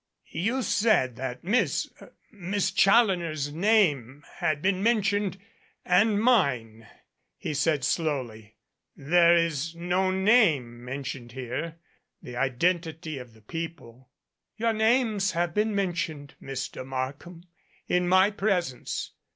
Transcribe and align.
"You 0.31 0.63
said 0.63 1.15
that 1.17 1.43
Miss 1.43 1.87
Miss 2.31 2.71
Challoner's 2.71 3.53
name 3.53 4.23
had 4.39 4.59
been 4.59 4.81
mentioned 4.81 5.37
and 5.85 6.19
mine," 6.19 6.87
he 7.37 7.53
said 7.53 7.83
slowly. 7.85 8.55
"There 8.95 9.35
is 9.35 9.75
no 9.75 10.09
name 10.09 10.83
mentioned 10.83 11.33
here. 11.33 11.75
The 12.19 12.35
identity 12.35 13.19
of 13.19 13.35
the 13.35 13.41
people" 13.43 14.09
"Your 14.57 14.73
names 14.73 15.33
have 15.33 15.53
been 15.53 15.75
mentioned, 15.75 16.33
Mr. 16.41 16.83
Markham, 16.83 17.43
In 17.87 18.07
my 18.07 18.31
presence. 18.31 19.11